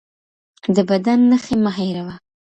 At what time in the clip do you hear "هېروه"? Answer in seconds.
1.77-2.15